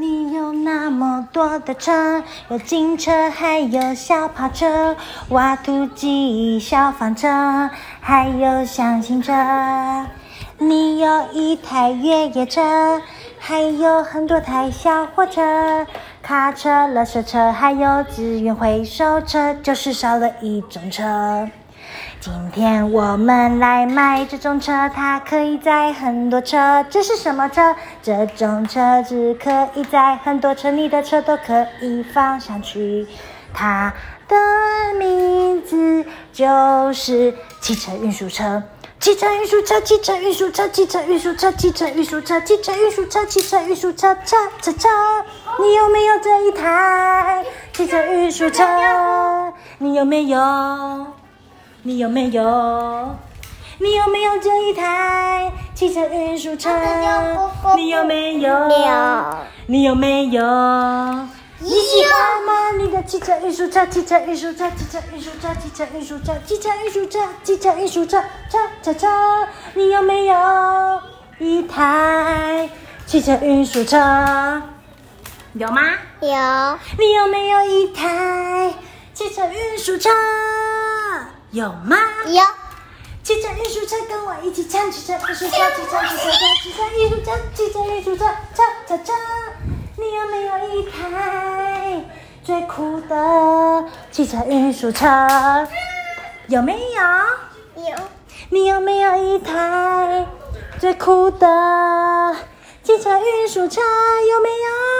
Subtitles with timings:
[0.00, 4.94] 你有那么多的车，有警车，还有小跑车、
[5.30, 7.68] 挖土机、消防车，
[8.00, 9.32] 还有箱型车。
[10.58, 13.02] 你有一台越野车，
[13.40, 15.84] 还有很多台小货车、
[16.22, 21.48] 卡车、垃圾车，还有资源回收车，就是少了一种车。
[22.20, 26.84] 今天我们来买这种车，它可以载很多车。
[26.90, 27.74] 这是什么车？
[28.02, 33.06] 这种车子可以载很多车，你的车都可以放上去。
[33.54, 33.92] 它
[34.26, 34.36] 的
[34.98, 38.62] 名字就是汽车运输车。
[39.00, 44.88] 汽车运输车，汽车运输车，汽车运输车，汽车运输车，汽车运输车，汽车运输车，车车车。
[45.60, 48.64] 你有没有这一台汽车运输车？
[49.78, 50.38] 你有没有？
[51.82, 53.16] 你有没有？
[53.80, 56.68] 你有没有这一台汽车运输车？
[57.76, 58.50] 你有没有？
[58.50, 59.24] 有。
[59.66, 60.42] 你有没有？
[61.60, 62.72] 你喜欢吗？
[62.78, 69.08] 你的汽车运输车，汽车运输车，汽车运输车，汽车运输车，汽车运输车，汽车运输车，车车车。
[69.74, 71.00] 你有没有
[71.38, 72.68] 一台
[73.06, 73.96] 汽车运输车？
[75.52, 75.82] 有吗？
[76.20, 76.28] 有。
[76.98, 78.74] 你有没有一台
[79.14, 80.10] 汽车运输车？
[81.50, 81.96] 有吗？
[82.26, 82.42] 有。
[83.22, 88.24] 汽车运输车，跟我一起唱：汽车运输车，汽车运输车，汽车运输车，汽车运输车，
[88.54, 89.12] 车车车。
[89.96, 92.04] 你有没有一台
[92.44, 95.06] 最酷的汽车运输车？
[96.48, 97.82] 有没有？
[97.90, 97.96] 有。
[98.50, 100.26] 你有没有一台
[100.78, 102.36] 最酷的
[102.82, 103.80] 汽车运输车？
[103.80, 104.97] 有没有？